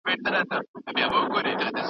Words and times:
،پښتو 0.03 1.39
لنډۍ! 1.45 1.79